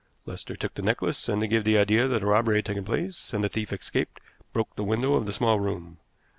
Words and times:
Lester 0.25 0.55
took 0.55 0.73
the 0.73 0.81
necklace, 0.81 1.29
and, 1.29 1.41
to 1.41 1.47
give 1.47 1.63
the 1.63 1.77
idea 1.77 2.07
that 2.07 2.23
a 2.23 2.25
robbery 2.25 2.57
had 2.57 2.65
taken 2.65 2.83
place, 2.83 3.35
and 3.35 3.43
the 3.43 3.49
thief 3.49 3.71
escaped, 3.71 4.19
broke 4.51 4.75
the 4.75 4.83
window 4.83 5.13
of 5.13 5.27
the 5.27 5.31
small 5.31 5.59
room. 5.59 5.99